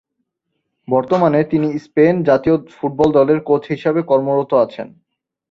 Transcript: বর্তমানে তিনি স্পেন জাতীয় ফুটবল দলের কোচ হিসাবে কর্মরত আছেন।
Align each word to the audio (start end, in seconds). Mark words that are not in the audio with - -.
বর্তমানে 0.87 1.39
তিনি 1.43 1.67
স্পেন 1.85 2.15
জাতীয় 2.23 2.55
ফুটবল 2.71 3.09
দলের 3.17 3.39
কোচ 3.47 3.63
হিসাবে 3.67 4.01
কর্মরত 4.03 4.51
আছেন। 4.63 4.87